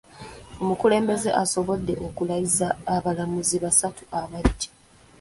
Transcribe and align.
Omukulembeze 0.61 1.29
asobodde 1.43 1.93
okulayiza 2.07 2.67
abalamuzi 2.95 3.57
basatu 3.63 4.03
abaggya. 4.19 4.69